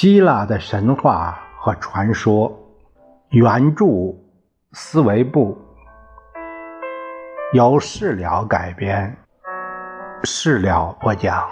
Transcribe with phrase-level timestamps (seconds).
[0.00, 2.56] 希腊的神话和传说，
[3.30, 3.84] 原著
[4.70, 5.58] 思维部，
[7.52, 9.16] 由事了改编，
[10.22, 11.44] 事了播讲。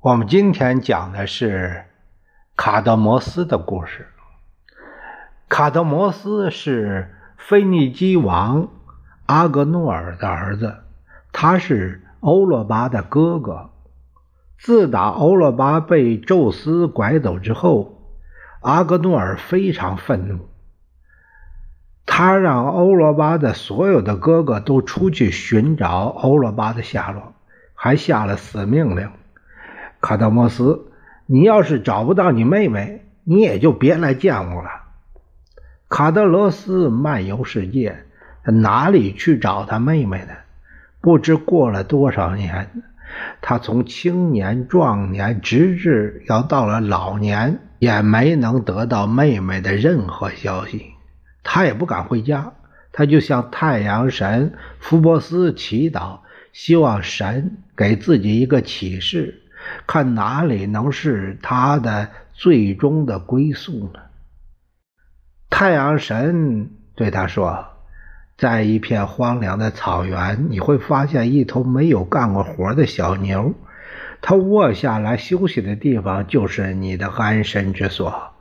[0.00, 1.84] 我们今天讲的是
[2.56, 4.08] 卡德摩斯的故事。
[5.50, 7.12] 卡德摩斯是。
[7.36, 8.68] 腓尼基王
[9.26, 10.76] 阿格诺尔的儿子，
[11.32, 13.70] 他是欧罗巴的哥哥。
[14.58, 18.00] 自打欧罗巴被宙斯拐走之后，
[18.60, 20.48] 阿格诺尔非常愤怒。
[22.06, 27.34] 他让欧罗巴的所有的哥哥都出去寻找欧罗巴的下落，
[27.74, 29.10] 还下了死命令：
[30.00, 30.90] 卡德摩斯，
[31.26, 34.70] 你要是找不到你妹妹，你也就别来见我了。
[35.88, 37.96] 卡德罗斯漫游世界，
[38.42, 40.32] 他哪里去找他妹妹呢？
[41.00, 42.82] 不知过了多少年，
[43.40, 50.86] 他从青年、壮年，直至要到了老年，也没能得到妹妹的任何消息。
[51.44, 52.52] 他也不敢回家，
[52.90, 56.18] 他就向太阳神福波斯祈祷，
[56.52, 59.40] 希望神给自己一个启示，
[59.86, 64.00] 看哪里能是他的最终的归宿呢？
[65.58, 67.68] 太阳神对他说
[68.36, 73.54] ：“在一片荒凉的草原，你会发现一头没有干过活的小牛。
[74.20, 78.34] 它卧下来休息的地方就是你的安身之所。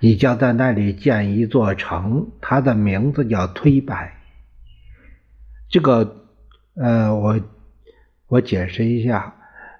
[0.00, 4.14] 你将在那里建一座城，它的名字叫推拜。
[5.68, 6.22] 这个，
[6.74, 7.38] 呃，我
[8.28, 9.34] 我解释一下，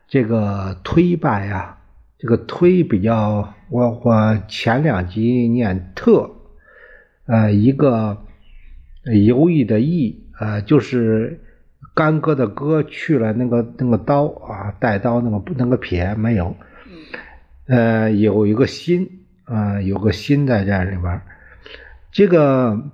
[0.08, 1.78] 这个推拜啊，
[2.18, 6.32] 这个推比较，我我前两集念特。”
[7.26, 8.24] 呃，一个
[9.26, 11.40] 犹豫的弋，呃，就是
[11.92, 16.56] 干戈的戈去了那个那个刀啊，带刀那个那个撇没有，
[17.66, 21.20] 呃，有一个心啊，有个心在这里边。
[22.12, 22.90] 这个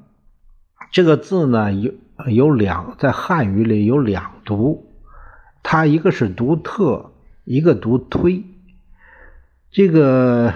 [0.90, 1.92] 这个字呢，有
[2.30, 4.92] 有两，在汉语里有两读，
[5.62, 7.12] 它一个是读特，
[7.44, 8.44] 一个读推。
[9.70, 10.54] 这个。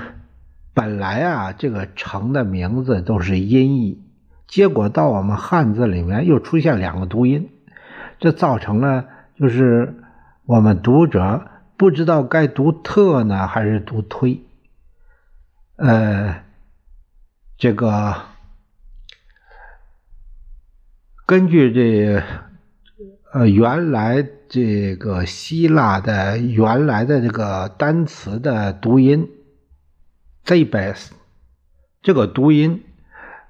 [0.76, 4.04] 本来啊，这个城的名字都是音译，
[4.46, 7.48] 结果到我们汉字里面又出现两个读音，
[8.18, 9.06] 这造成了
[9.36, 9.94] 就是
[10.44, 11.46] 我们读者
[11.78, 14.42] 不知道该读特呢还是读推。
[15.76, 16.42] 呃，
[17.56, 18.14] 这个
[21.24, 22.22] 根据这
[23.32, 29.30] 呃原来这个希腊的原来的这个单词的读音。
[30.46, 31.08] Zbas，
[32.02, 32.84] 这个读音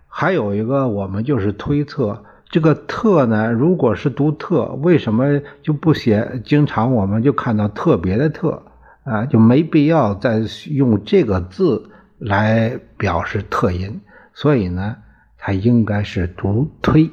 [0.09, 6.41] 还有一个，我们就是推测这个特呢，如果是读特，为什么就不写？
[6.43, 8.63] 经常我们就看到特别的特
[9.05, 10.41] 啊，就没必要再
[10.71, 14.01] 用这个字来表示特音。
[14.33, 14.97] 所以呢，
[15.37, 17.11] 它应该是读推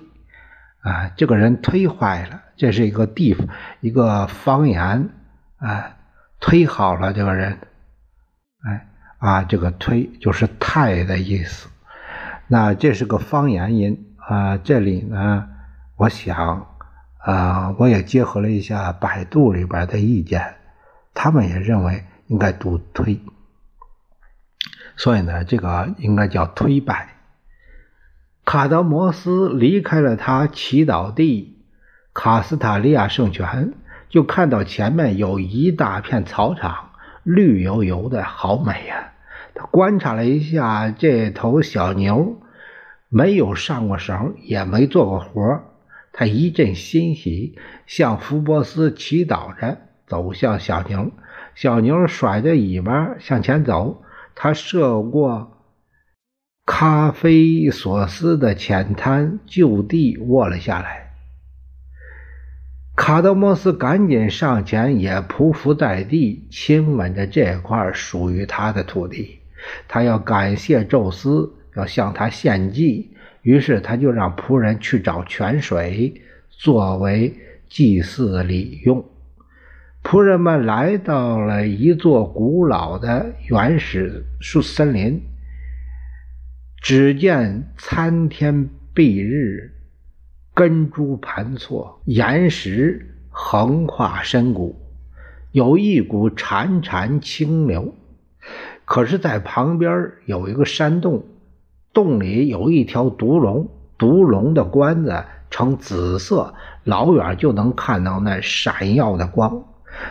[0.79, 3.47] 啊，这个人推坏了，这是一个地方
[3.81, 5.09] 一个方言
[5.57, 5.97] 啊，
[6.39, 7.57] 推好了这个人，
[9.23, 11.69] 啊，这个“推”就是“太”的意思，
[12.47, 14.57] 那这是个方言音啊。
[14.57, 15.47] 这里呢，
[15.95, 16.67] 我想，
[17.19, 20.55] 啊，我也结合了一下百度里边的意见，
[21.13, 23.21] 他们也认为应该读“推”，
[24.97, 27.15] 所以呢，这个应该叫“推拜”。
[28.43, 31.63] 卡德摩斯离开了他祈祷地
[32.13, 33.73] 卡斯塔利亚圣泉，
[34.09, 36.89] 就看到前面有一大片草场，
[37.23, 39.11] 绿油油的，好美呀。
[39.55, 42.41] 他观察了一下这头小牛，
[43.09, 45.61] 没有上过绳，也没做过活
[46.11, 49.77] 他一阵欣喜，向福波斯祈祷着，
[50.07, 51.11] 走向小牛。
[51.55, 54.03] 小牛甩着尾巴向前走。
[54.35, 55.59] 他涉过
[56.65, 61.13] 咖啡索斯的浅滩，就地卧了下来。
[62.95, 69.39] 卡德摩斯赶紧上前，也匍匐在地，亲吻着这块属于他的土地。
[69.87, 77.33] 他要感谢宙斯，要向他献祭，于是他就让仆人去找泉水，作为
[77.67, 79.05] 祭祀礼用。
[80.03, 85.21] 仆人们来到了一座古老的原始树森林，
[86.81, 89.71] 只见参天蔽日，
[90.53, 94.75] 根株盘错，岩石横跨深谷，
[95.53, 97.95] 有一股潺潺清流。
[98.85, 101.25] 可是，在旁边有一个山洞，
[101.93, 106.53] 洞里有一条毒龙，毒龙的冠子呈紫色，
[106.83, 109.63] 老远就能看到那闪耀的光。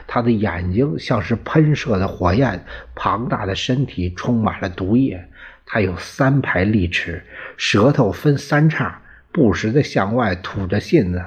[0.07, 2.65] 他的眼睛像是喷射的火焰，
[2.95, 5.29] 庞大的身体充满了毒液。
[5.67, 7.25] 他有三排利齿，
[7.57, 9.01] 舌头分三叉，
[9.33, 11.23] 不时的向外吐着信子。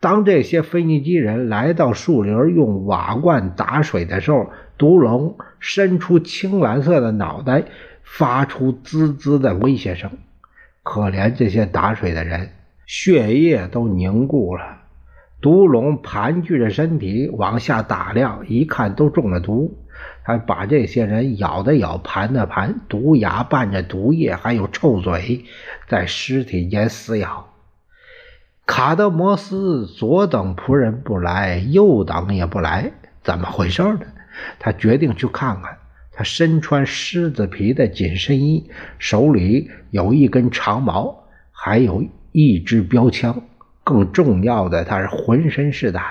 [0.00, 7.64] 当这些腓尼基人来到树林用瓦罐打水的时候，毒龙伸出青蓝色的脑袋，
[8.02, 10.10] 发出滋滋的威胁声。
[10.82, 12.50] 可怜这些打水的人，
[12.86, 14.82] 血液都凝固了。
[15.40, 19.76] 毒龙盘踞着身体往下打量，一看都中了毒。
[20.24, 25.44] 他把这些人咬的咬，盘的盘，毒牙伴着毒液，还有臭嘴，
[25.88, 27.48] 在尸体间撕咬。
[28.66, 32.92] 卡德摩斯左等仆人不来，右等也不来，
[33.22, 34.00] 怎么回事呢？
[34.58, 35.78] 他决定去看看。
[36.12, 43.42] 他身穿狮子皮的紧身衣，手里有一根长矛，还有一支标枪。
[43.84, 46.02] 更重要的，他是浑身是胆。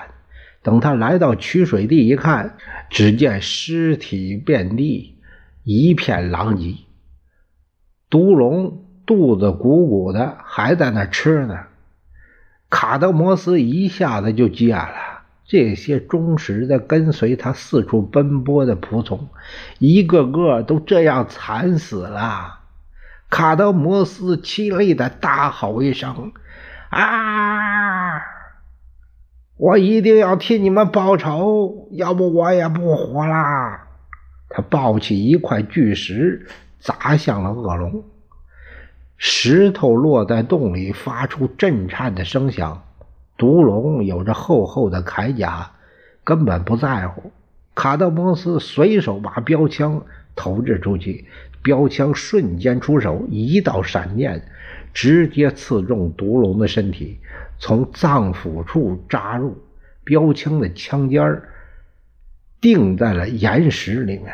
[0.64, 2.56] 等他来到取水地一看，
[2.90, 5.18] 只见尸体遍地，
[5.64, 6.76] 一片狼藉。
[8.10, 11.60] 毒龙肚子鼓鼓的，还在那吃呢。
[12.78, 15.22] 卡德摩斯一下子就急眼了。
[15.46, 19.30] 这些忠实的跟随他四处奔波的仆从，
[19.80, 22.60] 一个个都这样惨死了。
[23.30, 26.34] 卡德摩斯凄厉的大吼一声。
[26.90, 28.22] 啊！
[29.56, 33.80] 我一定要替你们报仇，要不我也不活了。
[34.50, 36.46] 他抱起一块巨石，
[36.80, 38.04] 砸向了恶龙。
[39.18, 42.84] 石头落在洞里，发出震颤的声响。
[43.38, 45.72] 毒龙有着厚厚的铠甲，
[46.24, 47.32] 根本不在乎。
[47.74, 51.26] 卡德摩斯随手把标枪投掷出去，
[51.62, 54.42] 标枪瞬间出手，一道闪电。
[54.94, 57.20] 直接刺中毒龙的身体，
[57.60, 59.58] 从脏腑处扎入，
[60.06, 61.50] 标枪的枪尖儿
[62.62, 64.34] 钉在了岩石里面。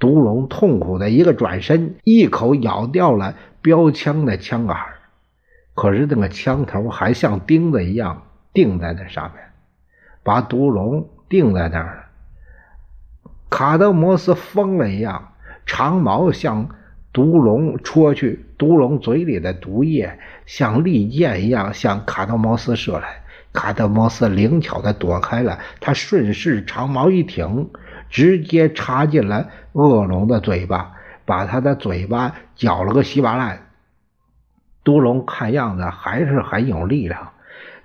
[0.00, 4.76] 毒龙痛苦的一个转身，一口咬掉了标枪的枪杆
[5.74, 9.44] 可是那个枪头还像钉子一样钉在那上面，
[10.24, 12.02] 把毒龙钉在那儿了。
[13.48, 15.32] 卡德摩斯疯了一样，
[15.64, 16.68] 长矛向。
[17.12, 23.24] 毒龙戳去，毒龙嘴里的毒液像利箭一样向卡德摩斯射来。
[23.52, 27.68] 卡德摩斯灵巧的躲开了，他顺势长矛一挺，
[28.10, 30.92] 直接插进了恶龙的嘴巴，
[31.24, 33.68] 把他的嘴巴搅了个稀巴烂。
[34.84, 37.30] 毒龙看样子还是很有力量。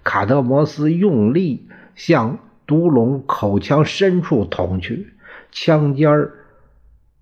[0.04, 5.14] 卡德摩斯用力向毒龙口腔深处捅去，
[5.52, 6.34] 枪尖儿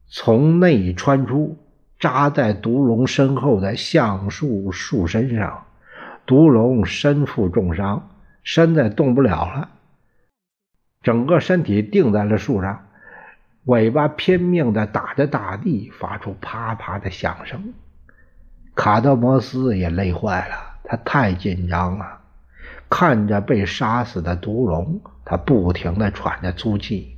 [0.07, 1.57] 从内穿出。
[1.99, 5.63] 扎在毒龙身后的橡树树身上，
[6.25, 8.09] 毒龙身负重伤，
[8.43, 9.69] 身子动不了了，
[11.01, 12.87] 整个身体定在了树上，
[13.65, 17.73] 尾巴拼命的打着大地，发出啪啪的响声。
[18.75, 22.19] 卡德摩斯也累坏了，他太紧张了，
[22.89, 27.15] 看着被杀死的毒龙，他不停的喘着粗气，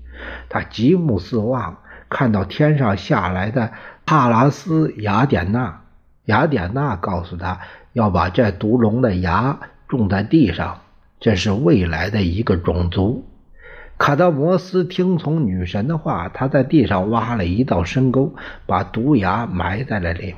[0.50, 1.78] 他极目四望，
[2.10, 3.72] 看到天上下来的。
[4.06, 5.82] 帕拉斯雅典娜，
[6.26, 7.62] 雅典娜告诉他
[7.94, 10.82] 要把这毒龙的牙种在地上，
[11.20, 13.26] 这是未来的一个种族。
[13.98, 18.36] 卡德摩斯听从女神的话，他在地上挖了一道深沟，
[18.66, 20.38] 把毒牙埋在了里面。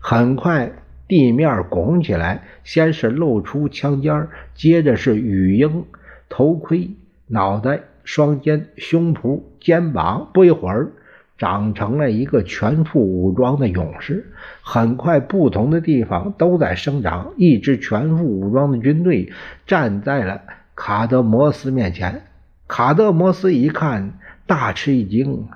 [0.00, 0.72] 很快，
[1.06, 5.84] 地面拱起来，先是露出枪尖接着是羽鹰、
[6.28, 6.90] 头盔、
[7.28, 10.90] 脑袋、双肩、胸脯、肩膀，不一会儿。
[11.38, 14.32] 长成了一个全副武装的勇士。
[14.62, 17.34] 很快，不同的地方都在生长。
[17.36, 19.30] 一支全副武装的军队
[19.66, 20.40] 站在了
[20.74, 22.22] 卡德摩斯面前。
[22.68, 25.48] 卡德摩斯一看，大吃一惊。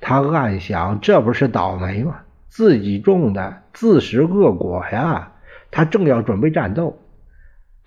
[0.00, 2.20] 他暗想：这不是倒霉吗？
[2.48, 5.32] 自己种的，自食恶果呀！
[5.70, 6.98] 他正要准备战斗，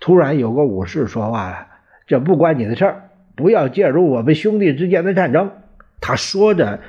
[0.00, 1.66] 突然有个武士说话了
[2.06, 5.52] ：“这不关你的事儿，不要介入我们兄弟之间的战争。”
[6.00, 6.80] 他说着，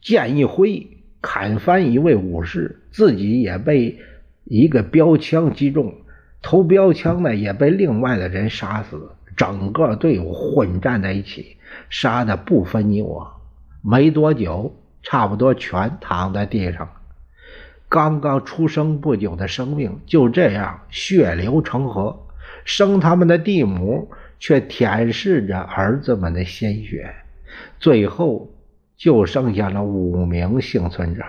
[0.00, 0.88] 剑一挥，
[1.20, 3.98] 砍翻一位武士，自己也被
[4.44, 5.94] 一个标枪击中，
[6.42, 9.10] 投标枪的也被另外的人杀死。
[9.40, 11.56] 整个队伍混战在一起，
[11.88, 13.40] 杀的不分你我。
[13.80, 16.90] 没多久，差不多全躺在地上。
[17.88, 22.26] 刚刚出生不久的生命就这样血流成河，
[22.66, 27.14] 生他们的地母却舔舐着儿子们的鲜血。
[27.78, 28.50] 最后
[28.98, 31.24] 就剩下了五名幸存者，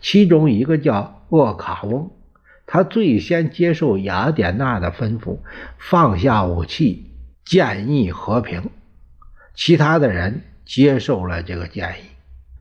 [0.00, 2.10] 其中一个叫厄卡翁，
[2.66, 5.36] 他最先接受雅典娜的吩咐，
[5.78, 7.06] 放下武器，
[7.44, 8.70] 建议和平。
[9.54, 12.06] 其他的人接受了这个建议。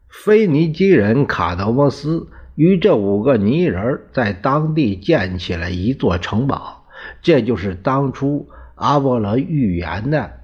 [0.09, 6.85] 腓尼基人卡德摩斯与这五个泥人在当地建起了一座城堡，
[7.21, 10.39] 这就是当初阿波罗预言的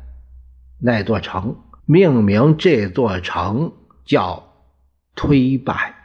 [0.79, 1.58] 那座城。
[1.86, 3.74] 命名这座城
[4.06, 4.53] 叫
[5.15, 5.97] 推拜。